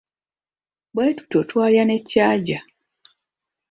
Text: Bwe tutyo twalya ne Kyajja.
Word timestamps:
Bwe 0.93 1.07
tutyo 1.17 1.39
twalya 1.49 1.83
ne 1.85 1.97
Kyajja. 2.09 2.59